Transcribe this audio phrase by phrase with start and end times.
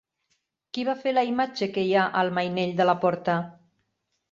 [0.77, 3.39] Qui va fer la imatge que hi ha al mainell de la porta?